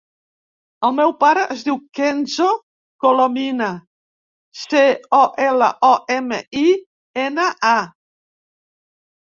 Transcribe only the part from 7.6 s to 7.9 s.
a.